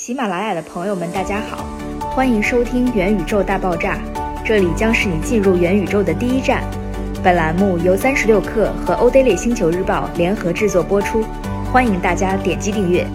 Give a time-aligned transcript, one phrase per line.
[0.00, 1.62] 喜马拉雅的朋友们，大家好，
[2.14, 3.98] 欢迎收听《元宇宙大爆炸》，
[4.42, 6.64] 这里将是你进入元宇宙的第一站。
[7.22, 11.22] 本栏目由三十六氪和欧 daily 星球日报联合制作播出，
[11.70, 13.06] 欢迎大家点击订阅。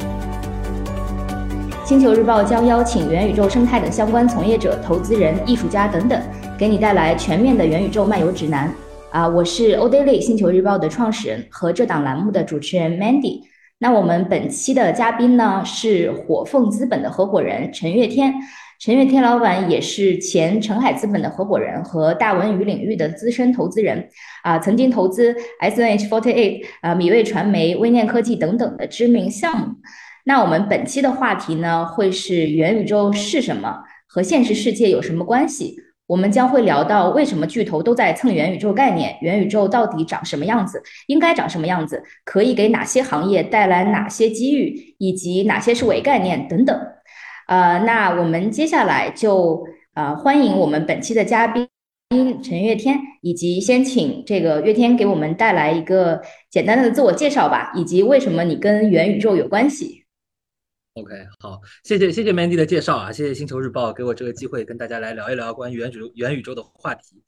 [1.83, 6.21] 星球日报将邀请元宇宙生态的相关从业者、投资人、艺术家等等，
[6.55, 8.71] 给你带来全面的元宇宙漫游指南。
[9.09, 13.41] 啊，我是欧 daily 星球日报的创始人和这档栏目的主持人 Mandy。
[13.85, 18.33] 那我们本期的嘉宾呢是火凤资本的合伙人陈月天，
[18.79, 24.09] 陈月天老板也是前澄海资本的合伙人和大文娱领域的资深投资人，
[24.41, 29.75] 啊，曾经投资 S N H Forty Eight 啊、米味传媒、微念科技等等的知名项目。
[30.23, 35.75] 那我们本期的话题呢会是元宇宙是什么，和现实世界有什么关系？
[36.07, 46.79] 我们将会聊到为什么巨头都在蹭元宇宙概念，元宇宙到底长什么样子，应该长什么样子，可以给哪些行业带来哪些机遇，以及哪些是伪概念等等。
[47.47, 51.67] 呃，那我们接下来就呃欢迎我们本期的嘉宾
[52.43, 60.04] 陈月天，以及先请这个月天给我们带来一个简单的自我介绍吧，以及为什么你跟元宇宙有关系。
[60.95, 67.21] OK，好，谢谢谢谢 Mandy 的介绍啊，谢谢星球日报给我这个机会跟大家来聊一聊关于元宇宙元宇宙的话题。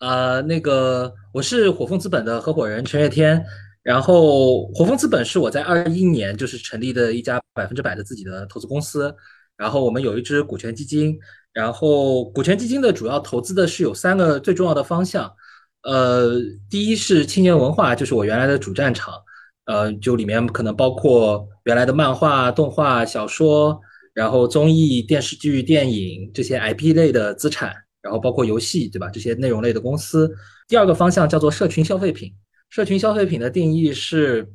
[0.00, 3.42] 呃，那个我是火凤资本的合伙人陈月天，
[3.82, 9.14] 然后火凤资本是我在二一年就是成立的一家百分之百的自己的投资公司，
[9.56, 11.18] 然后我们有一支股权基金，
[11.54, 15.34] 然后股权基金的主要投资的是有三个最重要的方向，
[15.84, 16.34] 呃，
[16.68, 19.14] 第一是青年文化，就是我原来的主战场。
[19.66, 23.80] 呃，就里面可能包括原来的漫画、动画、小说，
[24.14, 29.10] 然后综艺、电视剧、电影这些 IP 类的资产，然后包括游戏，对吧？
[29.10, 30.32] 这些内容类的公司。
[30.68, 32.32] 第二个方向叫做社群消费品。
[32.70, 34.48] 社群消费品的定义是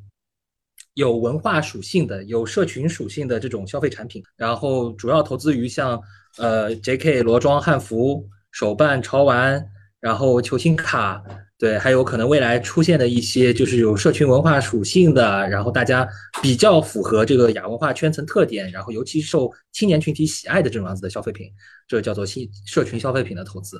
[0.93, 4.23] 有文化属性的、有社群属性的这种消费产品。
[4.37, 6.01] 然后主要投资于像
[6.37, 9.65] 呃 JK 罗庄汉服、手办潮玩，
[9.99, 11.21] 然后球星卡。
[11.61, 16.07] 对，还有可能未来出现的一些就是有社群文化属性的，然后大家
[16.41, 21.51] 比较符合这个亚文化圈层特点，然后尤其受青年群体喜爱的这种样子的消费品，
[21.87, 23.77] 这叫做新社群消费品的投资。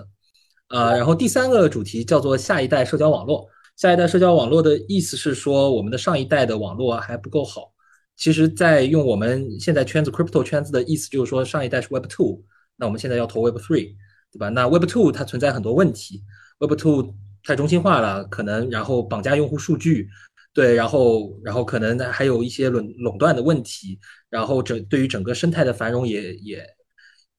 [0.69, 3.47] 呃，然后第三个主题叫做下一代社交网络。
[3.77, 7.73] 下一代社交网络的意思是说，我们的上一代的网络还不够好。
[8.15, 12.43] 其实，在用我们现在圈子 crypto 圈子的意思，就是说上一代是 Web Two，
[12.75, 13.95] 那我们现在要投 Web Three，
[14.31, 14.49] 对吧？
[14.49, 16.21] 那 Web Two 它存在很多问题
[16.59, 17.15] ，Web Two。
[17.43, 20.07] 太中心化了，可能然后绑架用户数据，
[20.53, 26.65] 对，然后然后可能还有一些垄垄断的问题，然后整对于整个生态的繁荣也也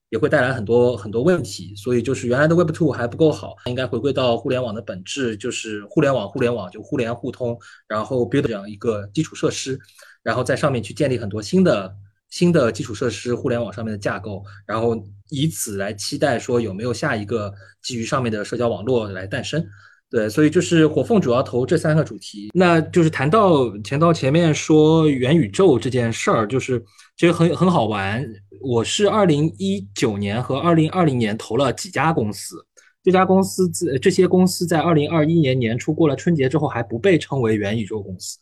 [0.09, 9.79] 也会带来很多很多问题，所以就是原来的 Web Two 还不够好，应该回归到互联网的本质，就是互联网互联网就互联互通，然后 build 这样一个基础设施，
[10.21, 11.95] 然后在上面去建立很多新的
[12.29, 14.95] 新的基础设施，互联网上面的架构，然后
[15.29, 19.65] 以此来期待说有没有下一个基于上面的社交网络来诞生。
[20.13, 26.79] 对，所以就是火凤主要投这三个主题，那就是谈到前到前面说元宇宙这件事儿，就是
[27.17, 28.23] 其实很很好玩。
[28.61, 32.63] 我是二零一九年和二零二零年投了几家公司，
[33.01, 38.37] 这家公司自这些公司在二零二一年年初过了春节之后还不被称为元宇宙公司，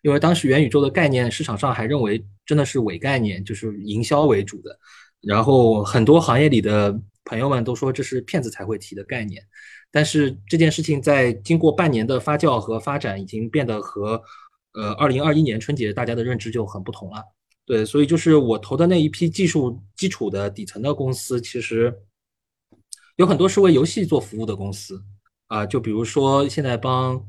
[0.00, 4.74] 因为当时元宇宙的概念市场上还认为真的是伪概念，就是营销为主的，
[5.20, 9.42] 然后很多行业里的朋友们都说这是骗子才会提的概念。
[9.90, 14.22] 但是这件事情在经过半年的发酵和发展，已经变得和
[14.74, 17.22] 呃二零二一年春节大家的认知就很不同了。
[17.66, 21.92] 对，所以就是我投的那一批技术基础的底层的公司，其实
[23.16, 25.00] 有很多是为游戏做服务的公司
[25.48, 25.66] 啊。
[25.66, 27.20] 就比如说现在帮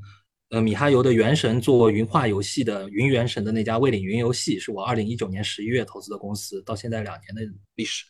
[0.49, 7.41] 呃米哈游的《原神》做云化游戏的云原神的那家卫领云游戏，是我二零一九年十一月投资的公司，到现在两年的
[7.75, 8.05] 历史。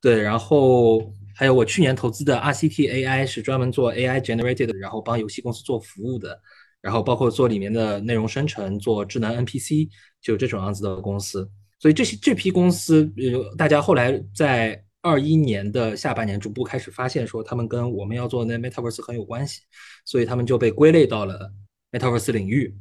[0.00, 1.12] 对，然后。
[1.38, 6.36] 还有我去年投资的 RCT AI 是专门做 AI generated，然后帮游戏公司做服务的，
[6.80, 9.88] 然后包括做里面的内容生成、做智能 NPC，
[10.20, 11.48] 就这种样子的公司。
[11.78, 19.60] 所以这些这批公司，呃，大家后来在二一年的下半年逐步开始发现，说他们跟我们要做的那 Metaverse 很有关系，
[20.04, 21.52] 所以他们就被归类到了
[21.92, 22.76] Metaverse 领域。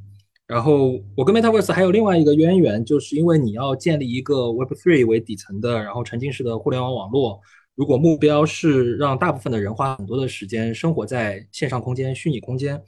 [0.48, 7.42] 然后我跟 Metaverse 还有另外一个渊源，就是因为你要建立一个 Web3 为底层的，然后沉浸式的互联网网络。
[7.76, 12.82] 如果目标是让大部分的人花很多的时间生活在线上空间、虚拟空间，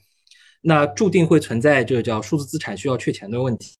[0.62, 3.76] 那注定会存在这叫数字资产需要确权的问题。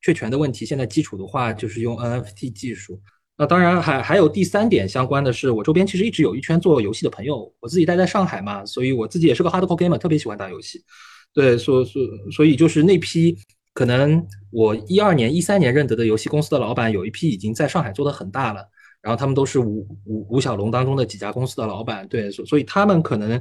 [0.00, 3.00] 确权的问题，现在基础的话就是用 NFT 技术。
[3.36, 7.52] 那当然还还有第三点相关的是，我周边其实一直有一圈做游戏的朋友。
[7.60, 10.82] 我自己待在上海嘛，所以我自己也是个 hardcore gamer，特别喜欢打游戏。
[11.36, 12.02] 对，所所
[12.32, 13.36] 所以就是那批
[13.74, 18.66] 可能我一二年、一三年认得的游戏公司的老板，有一批已经在上海做的很大了，
[19.02, 23.38] 然后他们都是吴吴吴小龙当中的几家公司的老板，对，所所以他们可能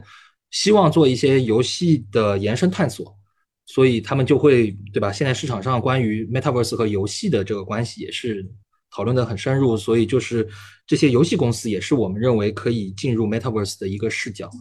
[0.52, 3.18] 希望做一些游戏的延伸探索，
[3.66, 5.10] 所以他们就会对吧？
[5.10, 8.46] 现在市场上关于 Metaverse 和游戏的这个关系也是
[8.92, 10.46] 讨论的很深入，所以就是
[10.86, 14.52] 这些游戏公司也是我们认为可以进入 Metaverse 的一个视角。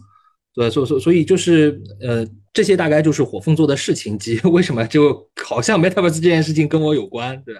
[0.55, 7.53] 对，所所所以就是呃，这些大概就是火凤做的事情 及为什么就好像 Metaverse 这件事情跟我有关，对。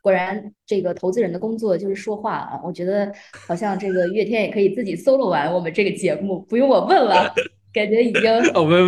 [0.00, 2.60] 果然，这个投资人的工作就是说话啊！
[2.64, 3.12] 我觉得
[3.46, 7.32] 好像这个月天也可以自己 solo 完我们这个节目，不用我问了，
[7.72, 8.22] 感觉已经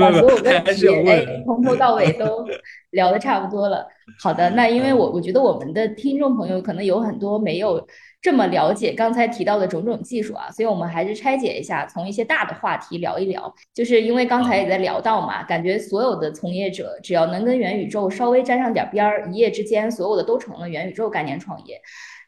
[0.00, 2.44] 把所有问题哎从头到尾都
[2.90, 3.86] 聊的差不多了。
[4.20, 7.86] 好的，那因为我我觉得我们的听众朋友可能有很多没有。
[8.24, 13.54] 这么了解刚才提到的种种技术啊，所以我们还是拆解一下，从一些大的话题聊一聊。
[13.74, 21.78] 就是因为刚才也在聊到嘛，感觉所有的从业者只要能跟元宇宙稍微沾上点边儿，一夜之间所有的都成了元宇宙概念创业。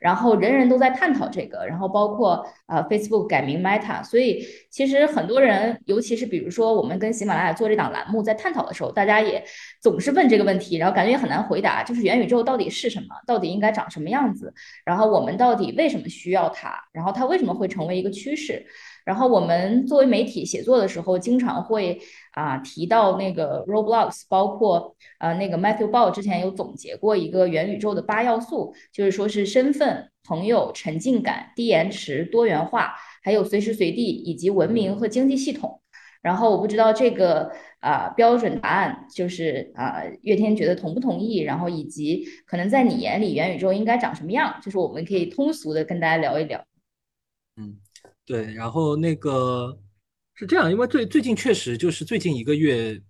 [0.00, 9.44] 然后人人都在探讨这个，然后包括呃 Facebook 改名 Meta，所以其实很多人，尤其是比如说我们跟喜马拉雅做这档栏目在探讨的时候，大家也
[9.81, 14.52] 总是问这个问题，然后感觉也很难回答，就是元宇宙到底是什么，到底应该长什么样子，
[14.84, 18.66] 然后我们到底为什么需要它，然后它为什么会成为一个趋势。
[19.06, 22.00] 然后我们作为媒体写作的时候，经常会
[22.32, 35.80] 啊提到那个 Roblox，包括呃那个 Matthew Ball 之前有总结过一个元宇宙的八要素，就是说是身份、朋友、沉浸感、低延迟、多元化，还有随时随地以及文明和经济系统。
[36.20, 41.38] 然后我不知道这个啊标准答案就是啊月天觉得同不同意？
[41.38, 44.58] 然后以及可能在你眼里元宇宙应该长什么样？
[44.60, 46.64] 就是我们可以通俗的跟大家聊一聊。
[47.56, 47.78] 嗯。
[48.26, 49.78] 对，然后那个
[50.34, 53.00] 是这样，因为最最近确实就是最近一个月，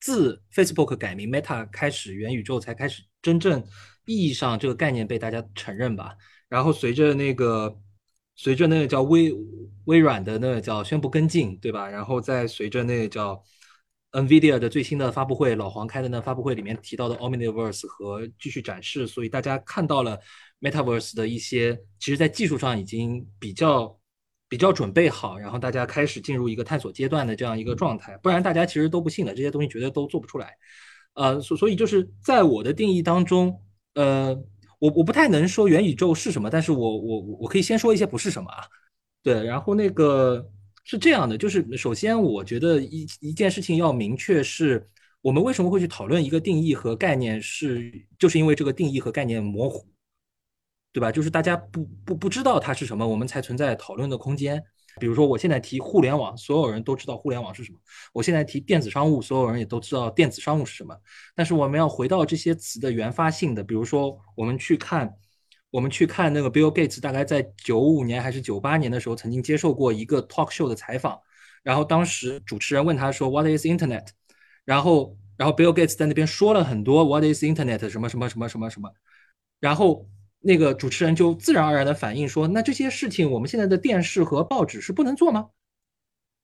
[0.00, 3.62] 自 Facebook 改名 Meta 开始，元宇宙才开始真正
[4.06, 6.16] 意义上这个概念被大家承认吧。
[6.48, 7.78] 然后随着那个
[8.36, 9.34] 随着那个叫微
[9.84, 11.86] 微软的那个叫宣布跟进，对吧？
[11.86, 13.44] 然后再随着那个叫
[14.12, 20.18] NVIDIA 的最新的发布会，老黄开的那发布会里面提到的 Omniverse 和继续展示，所以大家看到了
[20.62, 24.00] Metaverse 的一些，其实在技术上已经比较。
[24.48, 30.54] 比较准备好，然后大家开始进入一个探索阶段的这样一个状态，不然大家其实都不信的，这些东西绝对都做不出来。
[31.14, 33.60] 呃，所所以就是在我的定义当中，
[33.94, 34.34] 呃，
[34.78, 38.64] 我我不太能说元宇宙是什么，但是我我我可以先说一些不是什么啊。
[39.22, 40.44] 对，然后那个
[40.84, 44.86] 是这样的，就是首先我觉得一一件事情要明确是，
[45.22, 49.86] 我们为什么会去讨论一个定义和概念，是就是因为这个定义和概念模糊。
[50.94, 51.10] 对吧？
[51.10, 54.62] 就是大家不不不知道它是什么，我们才存在讨论的空间。
[55.00, 57.78] 比如说，我现在提互联网，所有人都知道互联网是什么；
[58.12, 60.96] 我现在提电子商务，所有人也都知道电子商务是什么。
[61.34, 65.12] 但是我们要回到这些词的原发性的，比如说，我们去看，
[65.70, 71.18] 我们去看那个 Bill Gates，大概在九五年还是九八年的时候，曾经接受过一个 talk show 的采访。
[71.64, 74.06] 然后当时主持人问他说：“What is Internet？”
[74.64, 78.92] 然后，然后 Bill Gates 在那边说了很多 “What is Internet？” 什么什么什么什么什么，
[79.58, 80.06] 然后。
[80.44, 85.46] 那个主持人就自然而然的反应说：“那这些事情我们现在的电视和报纸是不能做吗？”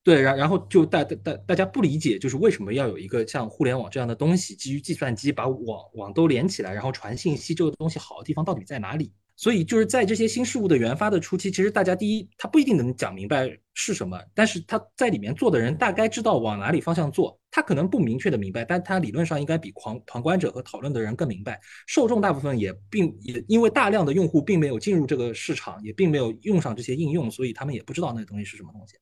[0.03, 9.13] 对，然然后就大大大大家不理解，就是为什么要有一个像互联网这样的东西，基于计算机把网网都连起来，然后传信息，这个东西好的地方到底在哪里？
[9.41, 21.59] 所以就是在这些新事物的研发的初期，其实大家第一，他不一定能讲明白是什么，但是他在里面做的人大概知道往哪里方向做，他可能不明确的明白，但他理论上应该比狂旁观者和讨论的人更明白。
[21.87, 28.95] 受众大部分也并也因为大量的用户并没有进入这个市场，也并没有用上这些应用，所以他们也不知道那个东西是什么东西。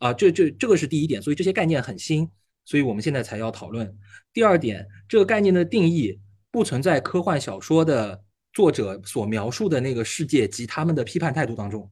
[0.00, 2.28] 啊，这这这个是第一点，所以这些概念很新，
[2.64, 3.96] 所以我们现在才要讨论。
[4.32, 6.18] 第二点，这个概念的定义
[6.50, 8.24] 不存在科幻小说的。
[8.52, 11.90] 作者所描述的那个世界及他们的批判态度当中，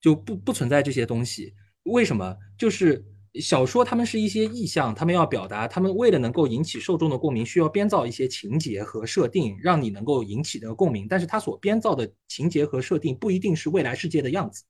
[0.00, 1.54] 就不不存在这些东西。
[1.84, 2.36] 为什么？
[2.58, 3.04] 就是
[3.34, 11.06] 小说他们是一些意象，他们要表达，他们为了能够引起受众的共鸣，需要编造一些情节和设定，让你能够引起的共鸣。
[11.06, 14.64] 但是他所编造的情节和设定不一定是未来世界的样子。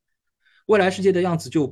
[0.66, 1.64] 未来世界的样子就，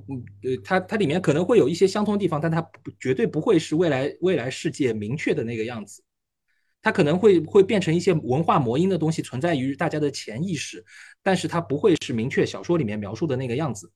[0.44, 2.64] 呃，它它里面可能会有一些相通的地方，但它
[3.00, 6.00] 绝对不会是未来未来世界明确的那个样子。
[6.84, 10.84] 它可能会会变成一些文化魔音的东西存在于大家的潜意识，
[11.22, 13.90] 但是它不会是明确小说里面描述的那个样子。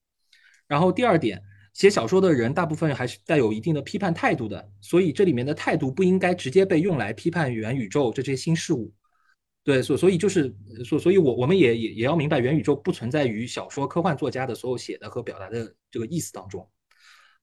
[0.67, 1.39] 然后第二点，
[1.75, 8.91] 写小说的人大部分还是带有一定的批判态度的，所以这里面的态度不应该直接被用来批判元宇宙这些新事物。
[9.65, 16.67] 对，所所以就是所所以我我们也也也要明白，元宇宙不存在于小说科幻作家的所有写的和表达的这个意思当中。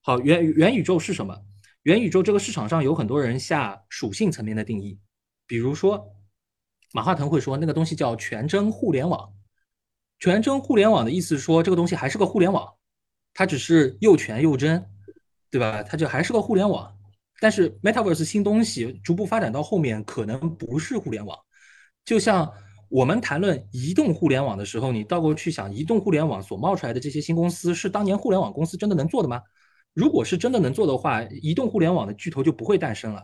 [0.02, 1.40] 好，元元宇宙是什么？
[1.84, 4.98] 元宇宙这个市场上有很多人下属性层面的定义，
[5.48, 6.14] 比如说
[6.94, 9.32] 马化腾会说那个东西叫全真互联网。
[10.20, 12.68] 全真互联网的意思是说这个东西还是个互联网，
[13.34, 14.84] 它只是又全又真，
[15.52, 15.84] 对吧？
[15.84, 16.90] 它就还是个互联网。
[17.42, 21.38] 但是 Metaverse 新东西逐步发展到后面，可能不是互联网。
[22.06, 22.50] 就像
[22.88, 29.42] 我们谈论移动互联网的时候，你倒过去想，移动互联网所冒出来的这些新公司，是当年互联网公司真的能做的吗？
[29.94, 33.22] 如果是真的能做的话，移动互联网的巨头就不会诞生了。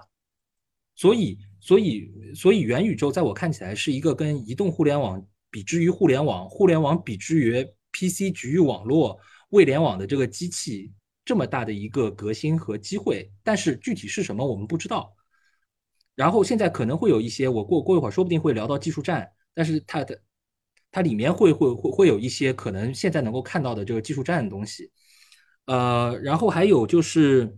[0.95, 9.19] 所以，所以，所以元宇宙在我看起来是一个跟移动互联网比之于互联网，互联网比之于 PC 局域网络、
[9.49, 10.91] 未联网的这个机器。
[11.23, 15.15] 这么大的一个革新和机会，但是具体是什么我们不知道。
[16.15, 20.19] 然后现在可能会有一些，我过过一会儿说不定会聊到技术站，但是它的
[20.91, 24.91] 它里面会会会会有一些可能现在能够看到的这个技术站的东西。
[25.65, 27.55] 呃，然后还有就是，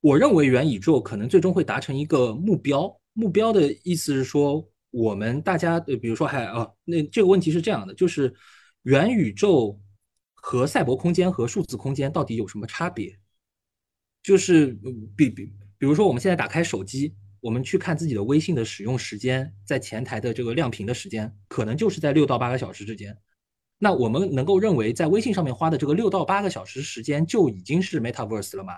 [0.00, 2.94] 我认为元宇宙可能最终会达成一个目标。
[3.12, 8.34] 目标的意思是说，我们大家呃，比如说还啊，那这个问题是这样的，就是
[8.82, 9.80] 元宇宙。
[10.42, 13.14] 和赛博空间和数字空间到底有什么差别？
[14.22, 14.68] 就是
[15.14, 23.14] 比比，比如说我们现在打开手机，我们去看自己的微信的使用时间，在前台的这个亮屏的时间，可能就是在六到八个小时之间。
[23.76, 28.72] 那我们能够认为在微信上面花的这个六到八个小时时间就已经是 Metaverse 了吗？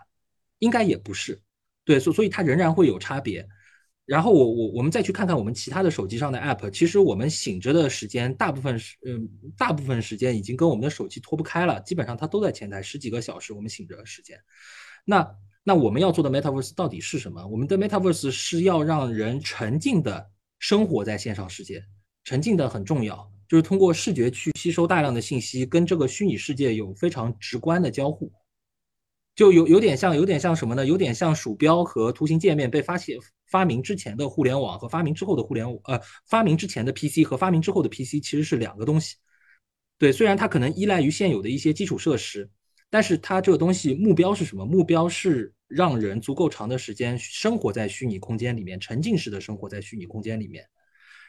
[0.63, 1.43] 应该也不是。
[1.85, 3.45] 对，所所以它仍然会有差别。
[4.05, 14.39] 然后我我我们再去看看我们其他的手机上的 app，其实我们醒着的时间大部分是嗯大部分时间已经跟我们的手机脱不开了，基本上它都在前台十几个小时我们醒着的时间。
[15.05, 15.29] 那
[15.65, 17.45] 那我们要做的 metaverse 到底是什么？
[17.47, 21.83] 我们的 metaverse 是要让人沉浸的生活在线上世界，
[22.25, 28.33] 沉浸的很重要，就是通过视觉去吸收大量的信息，跟这个虚拟世界有非常直观的交互。
[29.35, 30.85] 就有有点像，有点像什么呢？
[30.85, 39.17] 有点像鼠标和图形界面被发现发明之前的互联网和发明之后的互联网，呃，发明之前的 PC 和发明之后的 PC 其实是两个东西。
[39.99, 42.51] 对，虽然它可能依赖于现有的一些基础设施，
[42.91, 44.67] 但是它这个东西目标是什么？
[44.67, 50.67] 目标是让人足够长的时间生活在虚拟空间里面，沉浸式的生活在虚拟空间里面。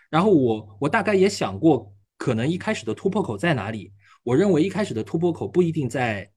[0.10, 3.94] 然后我我大概也想过，可能一开始的突破口在哪里？
[4.24, 6.30] 我认为一开始的突破口不一定在。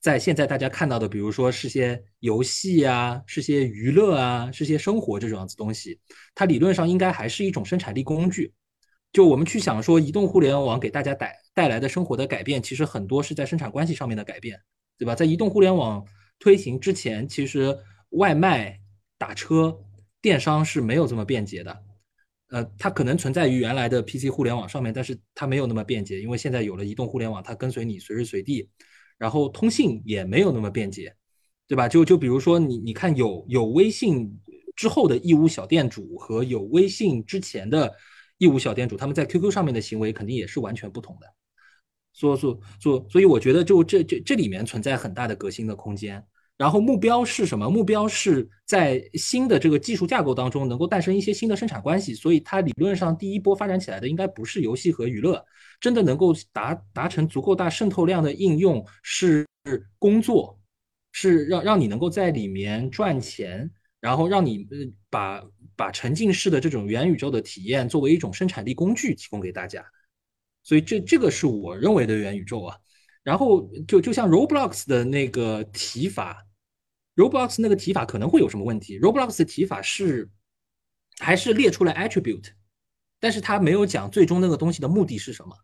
[0.00, 5.98] 在现在大家看到的，比如说是些游戏啊，是些娱乐啊，是些生活这种样子东西，
[6.34, 8.52] 它理论上应该还是一种生产力工具。
[9.12, 14.60] 就我们去想说，移动互联网给大家带带来的生活的改变，其实很多是在生产关系上面的改变，
[14.98, 15.14] 对吧？
[15.14, 16.04] 在移动互联网
[16.38, 17.78] 推行之前，其实
[18.10, 18.78] 外卖、
[19.16, 19.78] 打车、
[20.20, 21.82] 电商是没有这么便捷的。
[22.48, 28.68] 呃，它可能存在于原来的 PC 互联网上面，但是它没有那么便捷，因为现在有了移动互联网，它跟随你随时随地。
[29.18, 31.14] 然后通信也没有那么便捷，
[31.66, 31.88] 对吧？
[31.88, 34.38] 就就比如说你你看有有微信
[34.76, 37.92] 之后的义乌小店主和有微信之前的
[38.38, 41.26] 义乌小店主，他们在 QQ 上面的行为肯定也是完全不同的。
[42.12, 46.24] 所所所所以我觉得就这这这里面存在很大的革新的空间。
[46.56, 47.68] 然后目标是什么？
[47.68, 52.14] 目标是在新的这个技术架构当中能够诞生一些新的生产关系。
[52.14, 55.44] 所以它理论上第一波发展起来的应该不是游戏和娱乐。
[55.80, 59.44] 真的能够达达成足够大渗透量的应用是
[59.98, 60.58] 工作，
[61.12, 63.68] 是让让你能够在里面赚钱，
[64.00, 64.66] 然后让你
[65.10, 65.42] 把
[65.76, 69.84] 把沉浸式的这种元宇宙的体验作为一种生产力工具提供给大家，
[70.62, 72.78] 所以这这个是我认为的元宇宙啊。
[73.24, 76.46] 然后就就像 Roblox 的那个提法
[77.16, 80.30] ，Roblox 那个提法可能会有什么问题？Roblox 的提法是
[81.18, 82.50] 还是列出了 attribute。
[83.20, 85.56] 但是他没有讲最终那个东西的目的是什么。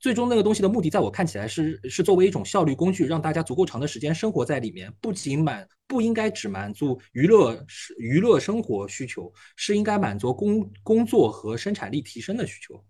[0.00, 4.92] 最终那个东西的目的，在我看起来是是作为一种效率工具，让大家足够长的时间生活在里面。
[5.00, 7.64] 不仅满不应该只满足娱乐
[7.98, 12.84] 娱乐生活需求，是应该满足工工作和生产力提升的需求。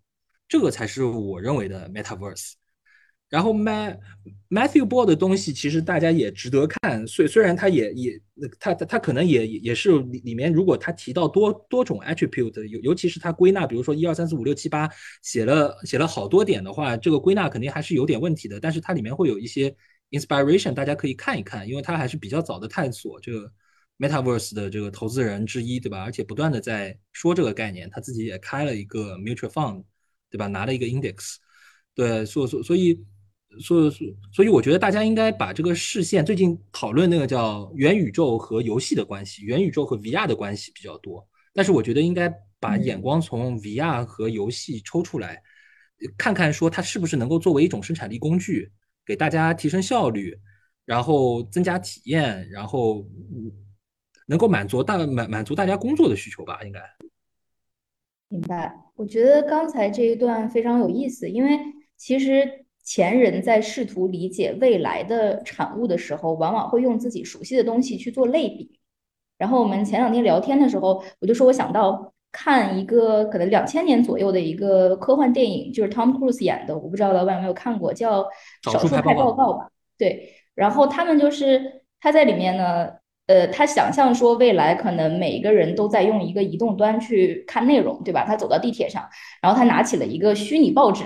[0.49, 2.55] 这个才是我认为的 Metaverse。
[3.29, 3.99] 然后 Ma
[4.49, 8.21] Matthew Ball 的东西其实大家也值得看，虽虽然他也也
[8.61, 14.89] 他他他可能也也是里里面，如果他提到多多种 attribute，尤尤其是他归纳，比如说一二三四五六七八
[15.23, 18.61] 写了写了好多点的话，这个归纳肯定还是有点问题的。
[18.61, 19.75] 但是它里面会有一些
[20.13, 23.51] inspiration，大家可以看一看，因为他还是比较早的探索这个
[23.99, 26.05] Metaverse 的这个投资人之一，对吧？
[26.05, 29.83] 而且不断的在说这个概念，他自己也开了一个 mutual fund，
[30.31, 30.47] 对吧？
[30.47, 31.35] 拿了一个 index，
[31.93, 33.05] 对，所所所以。
[33.61, 41.27] 所以，所以我觉得大家应该把这个视线，最近讨论那个叫元宇宙和游戏的关系，元宇宙和 VR 的关系比较多。
[41.53, 45.43] 但是我觉得应该把眼光从 VR 和游戏抽出来，
[46.19, 48.71] 看看说它是不是能够作为一种生产力工具，
[49.05, 50.39] 给大家提升效率，
[50.85, 53.07] 然后增加体验，然后
[54.27, 56.81] 能够满足大满满足大家工作的需求吧，应该。
[58.29, 58.75] 明白。
[58.97, 61.59] 我觉得刚才这一段非常有意思，因为
[61.97, 68.79] 其实前人在试图理解未来的产物的时候，往往会用自己熟悉的东西去做类比。
[69.37, 78.23] 然后我们前两天聊天的时候，我就说我想到看一个可能两千年左右的一个科幻电影，就是 Tom Cruise 演的，我不知道老板有没有看过，叫
[78.63, 79.69] 《少数派报告》吧？
[79.99, 80.33] 对。
[80.55, 82.89] 然后他们就是他在里面呢。
[83.29, 88.25] 呃，他想象说未来可能每一个人都在用一个移动端去看内容，对吧？
[88.25, 89.05] 他走到地铁上，
[89.43, 91.03] 然后他拿起了一个虚拟报纸，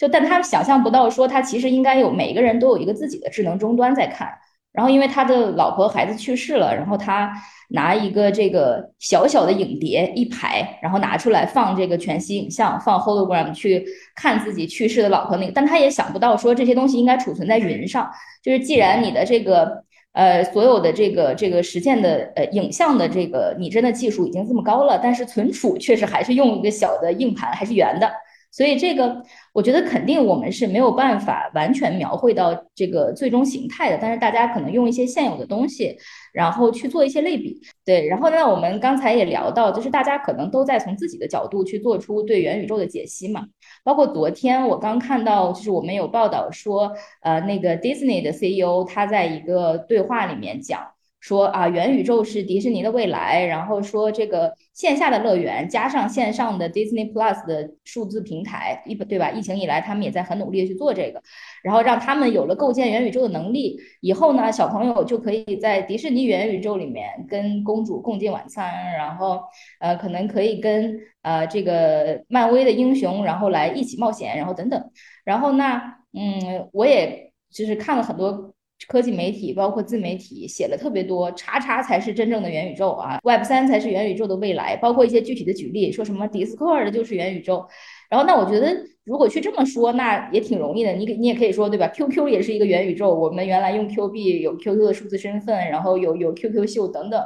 [0.00, 4.26] 就但他想象不到说他其实应该有每个人都有一个自己的智能终端在看。
[4.72, 7.30] 然后因为他的老婆孩子去世了，然后他
[7.68, 13.84] 拿一个这个小小的影碟一排，然后拿出来放这个全息影像，放 hologram 去
[14.16, 15.52] 看自己去世的老婆那个。
[15.52, 18.10] 但他也想不到说这些东西应该储存在云上，
[18.42, 19.84] 就是既然你的这个。
[20.12, 28.10] 呃，所有的这个这个实现的呃影像的这个拟真的技术已经这么高了，但是存储确实还是用一个小的硬盘，还是圆的。
[28.52, 35.96] 所以这个我觉得肯定我们是没有办法完全描绘到这个最终形态的，但是大家可能用一些现有的东西，
[36.32, 37.60] 然后去做一些类比。
[37.84, 43.46] 对，然后呢，我们刚才也聊到，就是大家可能都在从自己的角度去做出对元宇宙的解析嘛。
[43.84, 46.92] 包括昨天我刚看到，就是我们有报道说，
[47.22, 50.80] 呃，那个 Disney 的 CEO 他在一个对话里面讲。
[51.20, 59.30] 说啊，元宇宙是迪士尼的未来，然后说这个线下的乐园加上线上的 Disney Plus 的数字平台，一对吧？
[59.30, 61.22] 疫情以来，他们也在很努力的去做这个，
[61.62, 63.78] 然后让他们有了构建元宇宙的能力。
[64.00, 69.40] 以后呢，小朋友就可以在迪士尼元宇宙里面跟公主共进晚餐，然后
[69.78, 74.90] 呃，可能可以跟呃这个漫威的英雄，然后来一起冒险，然后等等。
[75.24, 78.54] 然后那嗯，我也就是看了很多。
[78.88, 87.66] 科技媒体包括自媒体写了特别多，叉叉才是真正的元宇宙啊，Web 三才是元宇宙的未来，包括一些具体的举例，说什么 Discord 就是元宇宙。
[88.08, 90.92] 然后那我觉得如果去这么说，那也挺容易的。
[90.92, 97.22] 你你也可以说对吧？QQ 也是一个元宇宙，我们原来用 Q 币有 QQ 的数字身份，然后有有 QQ 秀等等。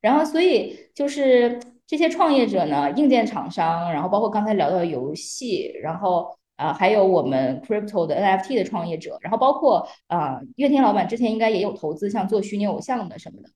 [0.00, 6.34] 然后所以就是这些创业者呢，硬件厂商，然后包括刚才聊到游戏，然后。
[6.64, 13.50] 啊，还有我们 crypto 的 NFT 的创业者，然后包括啊，乐天老板之前应该也有投资，像做虚拟偶像的什么的，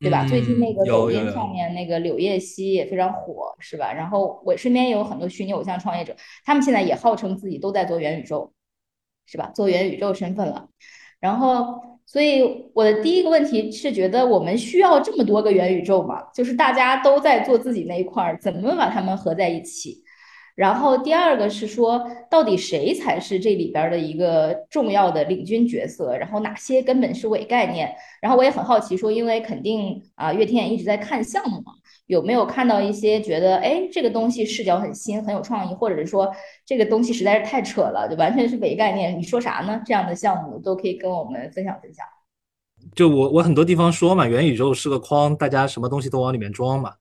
[0.00, 0.24] 对吧？
[0.26, 3.92] 最近那个抖音上面那个柳叶熙也非常火，是吧？
[3.92, 8.50] 然后我身边也有很多虚拟偶像创业者，他们现在也号称自己都在做元宇宙，
[9.26, 9.50] 是吧？
[9.54, 10.68] 做元宇宙身份了。
[11.20, 16.22] 然后，所以我的第一个问题是，觉得我们需要这么多个元宇宙吗？
[16.34, 20.03] 就是大家都在做自己那一块儿，怎么把它们合在一起？
[20.54, 26.16] 然后第二个是说，到底谁才是这里边的一个重要的领军角色？
[26.16, 27.92] 然后哪些根本是伪概念？
[28.22, 31.72] 然后我也很好奇，说因为肯定啊，岳天也一直在看项目嘛，
[32.06, 36.32] 有没有看到一些觉得，哎，这个东西视角很新，很有创意，或者是说
[36.64, 39.18] 这个东西实在是太扯了，就完全是伪概念？
[39.18, 39.82] 你说啥呢？
[39.84, 42.06] 这样的项目都可以跟我们分享分享。
[42.94, 46.92] 就我我很多地方说嘛，元宇宙是个框，大家什么东西都往里面装嘛。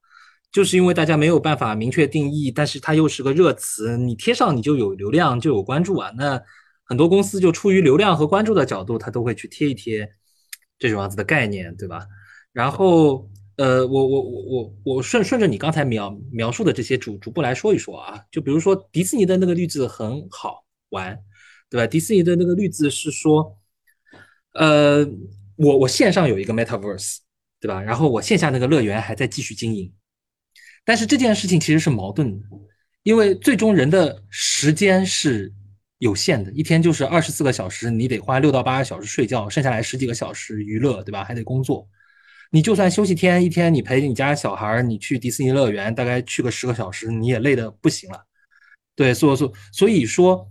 [0.53, 6.11] 就是因为大家没有办法明确定义，但是它又是个热词，你贴上你就有流量，就有关注啊。
[6.15, 6.39] 那
[6.85, 10.07] 很多公司就出于流量和关注的角度，它都会去贴一贴
[10.77, 12.05] 这种样子的概念，对吧？
[12.51, 18.21] 然后，呃，我我我我我顺顺着你刚才描描述的这些逐逐步来说一说啊。
[18.31, 21.19] 就比如说迪士尼的那个绿字很好玩，
[21.67, 21.87] 对吧？
[21.87, 23.57] 迪士尼的那个绿字是说，
[24.53, 25.03] 呃，
[25.55, 27.17] 我我线上有一个 Metaverse，
[27.59, 27.81] 对吧？
[27.81, 29.91] 然后我线下那个乐园还在继续经营。
[30.85, 32.45] 但是这件事情其实是矛盾的，
[33.03, 35.51] 因为最终人的时间是
[35.99, 41.23] 有限的，一天就是二十四个小时，你得花六到八个小时睡觉，剩下来十几个小时娱乐，对吧？
[41.23, 41.87] 还得工作。
[42.51, 48.21] 你就算休息天，一天你陪你家小孩，你去迪士尼乐园，大概去个十个小时，你也累得不行了。
[48.95, 50.47] 对，所以说，所以说，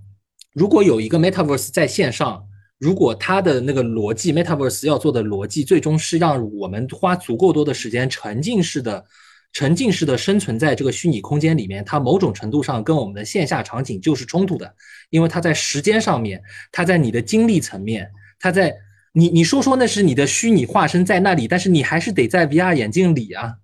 [0.54, 2.42] 如果有一个 Metaverse 在线上，
[2.78, 9.04] 如果它的那个逻辑，Metaverse 要做的逻辑，最终是让我们花足够多的时间沉浸式的。
[9.52, 14.74] 沉浸式的生存在这个虚拟空间里面，它某种程度上跟我们的线下场景就是冲突的，
[15.10, 18.10] 因为它在时间上面，它在你的精力层面，
[18.40, 18.74] 它在
[19.12, 23.56] 你你说说那是你的虚拟化身在那里，但是你还是得在 VR 眼镜里啊，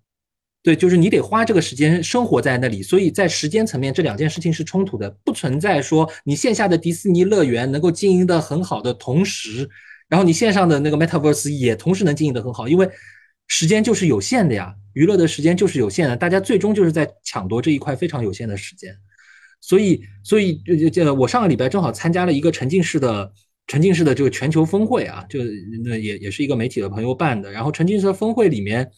[0.62, 9.66] 对，就是你得花这个时间生活在那里，所以在时间层面这两件事情是冲突的，不存在说你线下的迪士尼乐园能够经营的很好的同时，
[10.06, 12.86] 然后你线上的那个 Metaverse 也同时能经营的很好，因为。
[13.48, 18.94] 时间就是有限的呀，娱乐的时间就是有限的，大家最终就是在抢夺这一块非常有限的时间，
[19.60, 23.32] 所以，所以，这我上个礼拜正好参加了一个沉浸式的
[23.66, 25.40] 沉浸式的这个全球峰会啊，就
[25.82, 27.50] 那也也是一个媒体的朋友办的。
[27.50, 28.90] 然后沉浸式峰会里面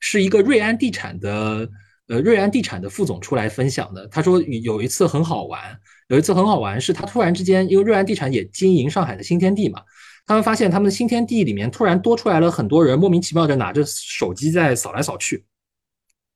[0.00, 1.68] 是一个瑞安地产的
[2.08, 4.06] 呃瑞安地产的副总出来分享的。
[4.08, 5.60] 他说有一次很好玩，
[6.08, 9.80] 有一次很好玩是他突然之间，因为瑞安地产也经营上海的新天地嘛，
[10.26, 15.44] 他们发现他们的新天地里面突然多出来了很多人，莫名其妙的拿着手机在扫来扫去。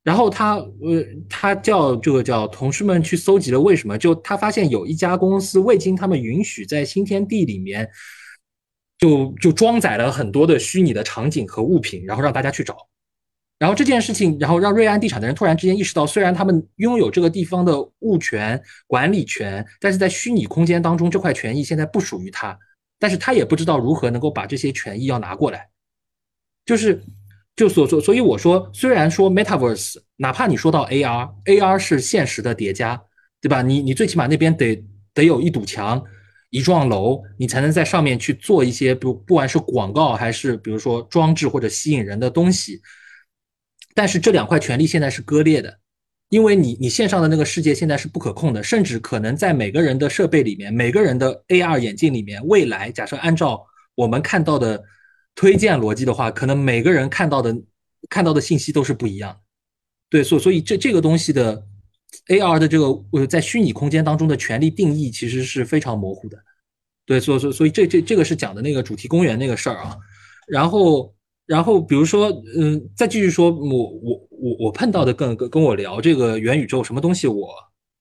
[0.03, 3.97] 然后他呃，他叫这个叫同事们去搜集了为什么？
[3.97, 7.89] 就他发现有一家公司未经他们允许，在新天地里面
[8.97, 12.77] 就就装载了很多的虚拟的场景和物品，然后让大家去找。
[13.59, 22.57] 然后这件事情，然后让瑞安地产的人突然之间意识到，虽然他们拥有这个地方的物权管理权，但是在虚拟空间当中，这块权益现在不属于他，
[22.99, 25.69] 但是他也不知道如何能够把这些权益要拿过来，
[26.65, 27.03] 就是。
[27.57, 33.01] 就所所所以我说，虽然说 Metaverse，哪怕你说到 AR，AR 是现实的叠加，
[33.41, 33.63] 对吧？
[33.63, 36.03] 你你最起码那边得得有一堵墙、
[36.51, 42.79] 一幢楼，你才能在上面去做一些，不不管是广告还是比如说装置或者吸引人的东西。
[43.95, 45.79] 但是这两块权利现在是割裂的，
[46.29, 54.83] 因为你你线上的那个世界现在是不可控的，甚至可能在每个人的设备里面、每个人的 AR 眼镜里面，未来假设按照我们看到的。
[55.39, 57.55] 推荐逻辑的话，可能每个人看到的
[58.09, 59.39] 看到的信息都是不一样的，
[60.09, 61.63] 对，所所以这这个东西的
[62.29, 66.39] AR 的这个呃在虚拟空间当中的权利定义其实是非常模糊的，
[67.05, 69.95] 对，所所所以这这这个是讲的那个主题公园那个事儿啊，
[70.47, 71.13] 然后
[71.45, 77.49] 然后比如说嗯，再继续说我我我我碰到的跟跟跟我聊这个元宇宙什么东西我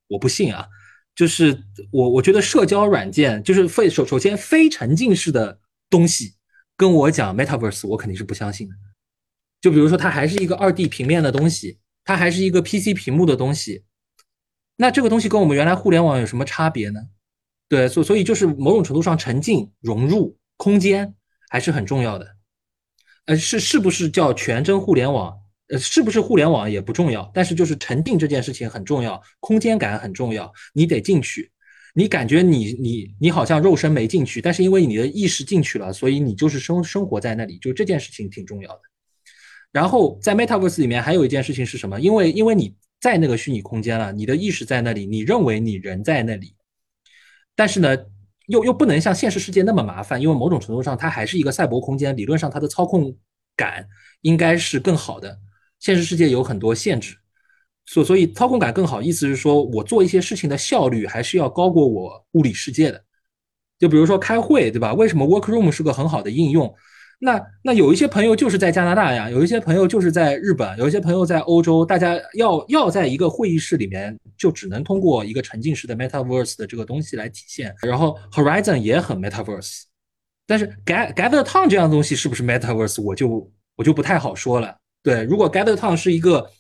[0.09, 0.67] 我不信啊，
[1.15, 1.59] 就是
[1.91, 6.35] 我我觉得社交软件就是非首首先非沉浸式的东西。
[6.79, 8.75] 跟我讲 Metaverse，我肯定是不相信的。
[9.63, 13.85] 就比如说，它还是一个二 D 平面的东西，它还是一个 PC 屏幕的东西，
[14.77, 17.01] 那这个东西跟我们原来互联网有什么差别呢？
[17.67, 21.15] 对，所所以就是某种程度上沉浸融入空间
[21.49, 22.37] 还是很重要的。
[23.25, 25.35] 呃，是是不是叫全真互联网？
[25.69, 31.51] 呃，是不是互联网也不重要，但是就是沉浸这件事情很重要，空间感很重要，你得进去。
[31.95, 38.81] 你感觉你你你好像肉身没进去，但是因为你的意识进去了，所以你就是生生活在那里，就这件事情挺重要的。
[39.73, 41.99] 然后在 Metaverse 里面还有一件事情是什么？
[41.99, 46.55] 因为因为你在那个虚拟空间了，你的意识在那里，你认为你人在那里，
[47.55, 47.97] 但是呢，
[48.47, 53.17] 又又不能像现实世界那么麻烦，因为某种程度上它还是一个赛博空间，理论上它的操控
[53.57, 53.89] 感
[54.21, 55.39] 应该是更好的，
[55.81, 57.17] 现实世界有很多限制。
[57.87, 63.01] 所所以操控感更好，意思是说我做一些事情的效率还是要高过我物理世界的。
[63.79, 64.95] 就比如说开会，对吧？
[64.95, 66.75] 为什么 Workroom 是个很好的应用？
[67.19, 77.75] 那那有一些朋友就是在加拿大呀，有一些朋友就是在日本，有一些朋友在欧洲，大家要要在一个会议室里面，就只能通过一个沉浸式的 Metaverse 的这个东西来体现。
[77.83, 79.85] 然后 Horizon 也很 Metaverse，
[80.47, 84.77] 但是 Gather Town 这样东西是不是 Metaverse，我就我就不太好说了。
[85.07, 86.51] 对，如果 Gather Town 是一个。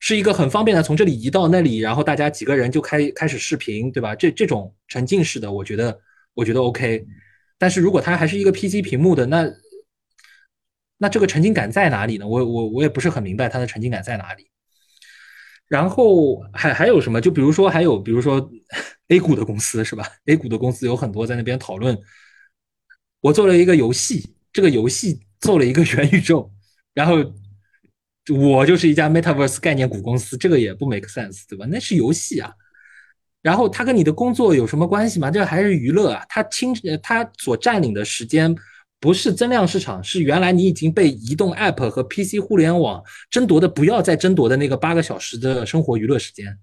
[0.00, 4.14] 是一个很方便的，从这里移到那里，然后大家几个人就开开始视频，对吧？
[4.14, 5.98] 这这种沉浸式的，我觉得
[6.34, 7.06] 我觉得 OK。
[7.56, 9.50] 但是如果它还是一个 PC 屏幕的，那
[10.98, 12.28] 那这个沉浸感在哪里呢？
[12.28, 14.50] 我我我也不是很明白它的沉浸感在哪里。
[15.68, 17.18] 然后还还有什么？
[17.18, 18.50] 就比如说还有，比如说
[19.08, 21.98] A 股的公司是吧？A 股的公司有很多在那边讨论。
[23.20, 26.52] 我做了一个游戏，这个游戏做了一个 元宇宙，
[26.92, 27.16] 然后。
[28.32, 31.66] 我就是一家 Metaverse 概念股公司，这个也不 make sense，对吧？
[31.68, 32.50] 那是游戏啊，
[33.42, 35.30] 然后它跟你的工作有什么关系吗？
[35.30, 36.24] 这还是娱乐啊。
[36.28, 38.54] 它侵它所占领的时间
[38.98, 46.58] 不是增量市场，是原来你已经被移动 App 和 PC 互联网争夺的，不要再争夺的那个八个小时的生活娱乐时间。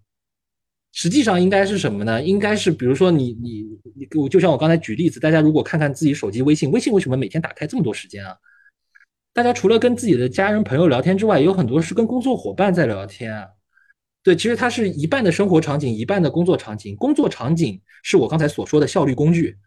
[0.93, 2.21] 实际上应该是什么呢？
[2.21, 3.63] 应该是比如说你你
[3.95, 8.35] 你，我就像我刚才举例子，大家如果看看自己手机微信，微信为什么每天打开这么多时间啊？
[9.33, 13.47] 大家除了跟自己的家人朋友聊天之外，有很多是跟工作伙伴在聊天啊。
[14.23, 16.95] 对，其实它是一半的生活场景，一半的工作场景。
[16.97, 19.57] 工作场景是我刚才所说的效率工具，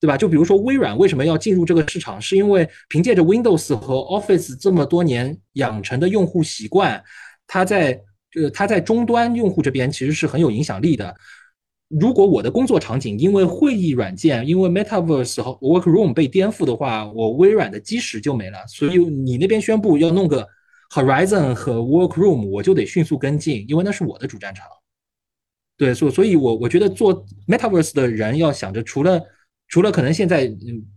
[0.00, 0.16] 对吧？
[0.16, 7.02] 就比如说微软为什么要进入这个市场，是因为凭借着 Windows 和 Office 这么多年养成的用户习惯，
[7.46, 8.00] 它在
[8.40, 11.14] 呃它在终端用户这边其实是很有影响力的。
[11.88, 18.58] 如果我的工作场景因为会议软件、因为 Metaverse 和 Workroom 被颠覆的话，我微软的基石就没了。
[18.66, 20.46] 所以你那边宣布要弄个
[20.90, 24.66] Horizon 和 Workroom，我就得迅速跟进，因为那是我的主战场。
[25.78, 29.22] 对，所所以，我我觉得做 Metaverse 的人要想着，除了
[29.68, 30.46] 除了可能现在，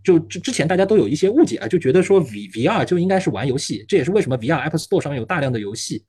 [0.03, 6.03] 就之之前大家都有一些误解啊，就觉得说 V VR 就应该是玩游戏，这也是为什么 VR App Store 上面有大量的游戏。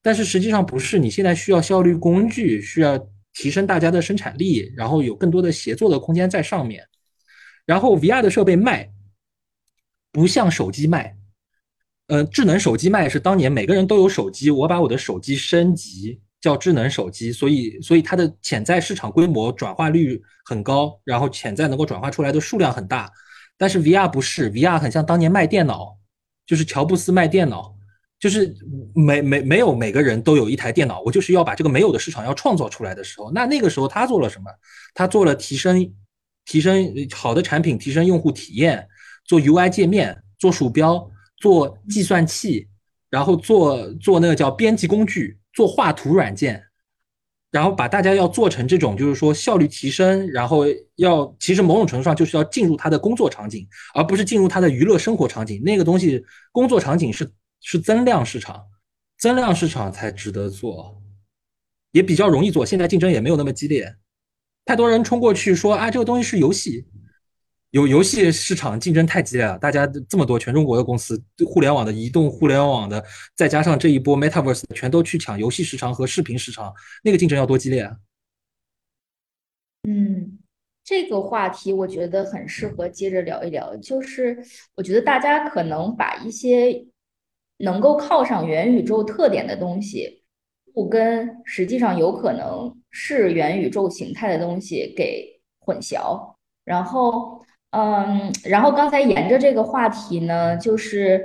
[0.00, 2.98] 但是实际上不是，你现在需要效率工具，需要。
[3.32, 6.86] 提升大家的生产力，然后有更多的协作的空间在上面。
[7.66, 8.90] 然后 VR 的设备卖，
[10.10, 11.16] 不像手机卖，
[12.08, 23.08] 呃，智能手机卖是当年每个人都有手机，我把我的手机升级叫智能手机，所以所以它的潜在市场规模转化率很高，然后潜在能够转化出来的数量很大。
[23.56, 25.98] 但是 VR 不是，VR 很像当年卖电脑，
[26.46, 27.76] 就是乔布斯卖电脑，
[28.20, 28.54] 就是
[28.94, 34.48] 每每没有每个人都有一台电脑，我就是要把这个没有的市场要创造出来的时候，那那个时候他做了什么？
[34.94, 35.92] 他做了提升。
[36.46, 38.84] 提升好的产品，提升用户体验，
[39.24, 42.66] 做 UI 界面，做鼠标，做计算器，
[43.08, 46.60] 然后做做那个叫编辑工具，做画图软件，
[47.52, 50.64] 然后把大家要做成这种，就是说效率提升，然后
[50.96, 55.62] 要其实某种程度上就是要进入他的工作场景，而不是进入他的娱乐生活场景。
[55.62, 58.66] 那个东西工作场景是是增量市场，
[59.18, 61.02] 增量市场才值得做，
[61.92, 62.64] 也比较容易做。
[62.64, 63.96] 现在竞争也没有那么激烈。
[64.64, 66.86] 太多人冲过去说啊，这个东西是游戏，
[67.70, 69.58] 有游戏市场竞争太激烈了。
[69.58, 77.96] 大家这么多全中国的公司，互联网的、移动互联网的，再加上这一波 Metaverse，全都去抢游戏市场和视频市场，那个竞争要多激烈啊！
[79.88, 80.38] 嗯，
[80.84, 83.74] 这个话题我觉得很适合接着聊一聊。
[83.78, 84.38] 就是
[84.74, 86.86] 我觉得大家可能把一些
[87.60, 90.18] 能够靠上元宇宙特点的东西。
[90.72, 95.26] 不跟实际上有可能是元宇宙形态的东西给
[95.58, 96.16] 混淆，
[96.64, 97.40] 然后，
[97.72, 101.20] 嗯，然后刚才沿着这个话题呢，就是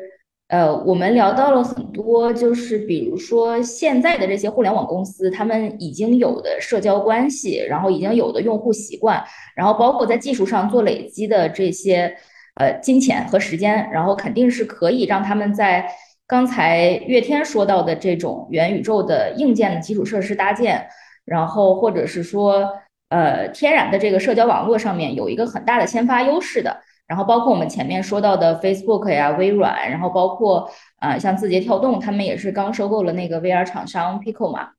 [0.47, 9.23] 呃，我们聊到了很多，就是比如说现在的这些互联网公司，他们已经有的社交关系，然后已经有的用户习惯，
[9.55, 12.17] 然后包括在技术上做累积的这些
[12.55, 15.87] 呃金钱和时间，然后肯定是可以让他们在。
[16.27, 20.87] 刚才月天说到的这种元宇宙的硬件的基础设施搭建，
[21.23, 22.67] 然后或者是说，
[23.09, 34.69] 呃，天然的这个社交网络上面有一个很大的先发优势的，然后包括我们前面说到的 Facebook 呀、微软，然后包括啊像字节跳动，他们也是刚收购了那个 VR 厂商 Pico 嘛，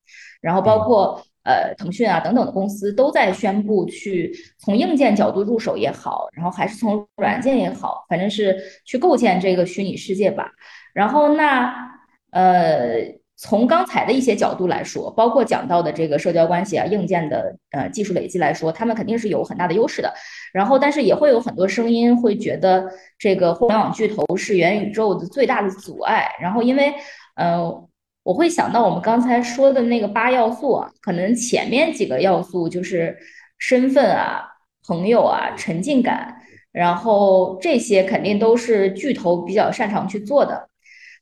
[0.40, 10.50] 然后包括呃腾讯啊等等的公司都在宣布去从硬件角度入手也好，然后还是从软件也好，反正是去构建这个虚拟世界吧。
[10.96, 11.92] 然后那
[12.30, 20.10] 呃，从刚才的一些角度来说，包括讲到的这个社交关系啊、硬件的呃技术累积来说，他们肯定是有很大的优势的。
[20.54, 26.34] 然后，但是也会有很多声音会觉得这个互联网巨头是元宇宙的最大的阻碍。
[26.40, 26.94] 然后，因为
[27.34, 27.86] 呃，
[28.22, 33.14] 我会想到我们刚才说的那个八要素啊，可能前面几个要素就是
[33.58, 34.48] 身份啊、
[34.86, 36.34] 朋友啊、沉浸感，
[36.72, 40.70] 然后这些肯定都是巨头比较擅长去做的。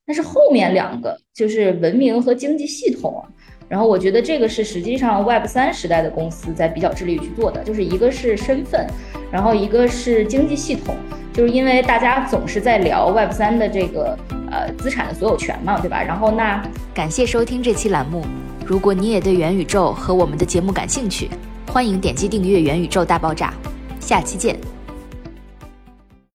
[0.07, 3.25] 但是后面两个就是文明和经济系统，
[3.69, 8.87] 然后我觉得这个是实际上 Web 三时代的公司在比较致力于去做的，就是一个是身份，
[9.33, 10.95] 然后一个是经济系统，
[11.33, 14.19] 就是因为大家总是在聊 Web 三的这个
[14.51, 16.03] 呃资产的所有权嘛，对吧？
[16.03, 16.63] 然后那
[16.93, 18.25] 感谢收听这期栏目，
[18.67, 21.31] 如果你也对元宇宙和我们的节目感兴趣，
[21.73, 23.55] 欢迎点击订阅元宇宙大爆炸，
[24.01, 24.55] 下期见。